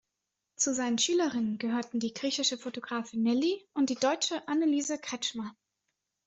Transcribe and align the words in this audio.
Zu 0.55 0.73
seinen 0.73 0.97
Schülerinnen 0.97 1.59
gehörten 1.59 1.99
die 1.99 2.11
griechische 2.15 2.57
Fotografin 2.57 3.21
Nelly 3.21 3.63
und 3.75 3.91
die 3.91 3.99
Deutsche 3.99 4.47
Annelise 4.47 4.97
Kretschmer. 4.97 5.55